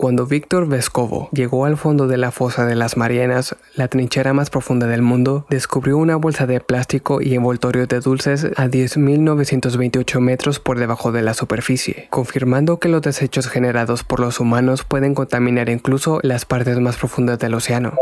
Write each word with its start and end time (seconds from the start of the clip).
Cuando 0.00 0.24
Víctor 0.24 0.66
Vescovo 0.66 1.28
llegó 1.30 1.66
al 1.66 1.76
fondo 1.76 2.08
de 2.08 2.16
la 2.16 2.30
fosa 2.30 2.64
de 2.64 2.74
las 2.74 2.96
Marianas, 2.96 3.54
la 3.74 3.86
trinchera 3.86 4.32
más 4.32 4.48
profunda 4.48 4.86
del 4.86 5.02
mundo, 5.02 5.44
descubrió 5.50 5.98
una 5.98 6.16
bolsa 6.16 6.46
de 6.46 6.58
plástico 6.58 7.20
y 7.20 7.34
envoltorio 7.34 7.86
de 7.86 8.00
dulces 8.00 8.46
a 8.56 8.66
10.928 8.68 10.20
metros 10.20 10.58
por 10.58 10.78
debajo 10.78 11.12
de 11.12 11.20
la 11.20 11.34
superficie, 11.34 12.06
confirmando 12.08 12.78
que 12.78 12.88
los 12.88 13.02
desechos 13.02 13.48
generados 13.48 14.02
por 14.02 14.20
los 14.20 14.40
humanos 14.40 14.84
pueden 14.84 15.14
contaminar 15.14 15.68
incluso 15.68 16.18
las 16.22 16.46
partes 16.46 16.80
más 16.80 16.96
profundas 16.96 17.38
del 17.38 17.52
océano. 17.52 17.92